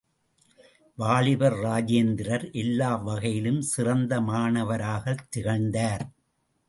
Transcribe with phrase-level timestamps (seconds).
[0.95, 6.09] வாலிபர் ராஜேந்திரர் எல்லா வகைகளிலும் சிறந்த மாணவராகத் திகழ்ந்தார்.